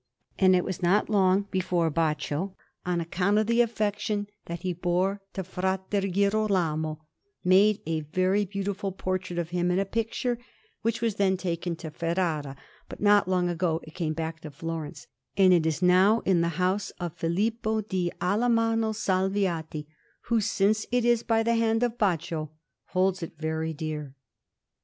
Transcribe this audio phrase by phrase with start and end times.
[0.39, 2.57] And it was not long before Baccio,
[2.87, 7.05] on account of the affection that he bore to Fra Girolamo,
[7.43, 10.39] made a very beautiful portrait of him in a picture,
[10.81, 12.55] which was then taken to Ferrara;
[12.89, 15.05] but not long ago it came back to Florence,
[15.37, 19.85] and it is now in the house of Filippo di Alamanno Salviati,
[20.21, 22.49] who, since it is by the hand of Baccio,
[22.85, 24.15] holds it very dear.